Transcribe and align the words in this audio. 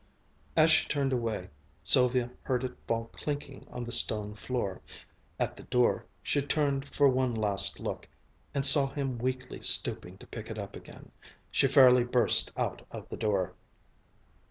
As 0.57 0.71
she 0.71 0.87
turned 0.89 1.13
away 1.13 1.51
Sylvia 1.83 2.31
heard 2.41 2.63
it 2.63 2.75
fall 2.87 3.11
clinking 3.13 3.67
on 3.69 3.83
the 3.83 3.91
stone 3.91 4.33
floor. 4.33 4.81
At 5.39 5.55
the 5.55 5.61
door 5.61 6.07
she 6.23 6.41
turned 6.41 6.89
for 6.89 7.07
one 7.07 7.35
last 7.35 7.79
look, 7.79 8.09
and 8.51 8.65
saw 8.65 8.87
him 8.87 9.19
weakly 9.19 9.61
stooping 9.61 10.17
to 10.17 10.25
pick 10.25 10.49
it 10.49 10.57
up 10.57 10.75
again. 10.75 11.11
She 11.51 11.67
fairly 11.67 12.03
burst 12.03 12.51
out 12.57 12.81
of 12.89 13.09
the 13.09 13.17
door. 13.17 13.53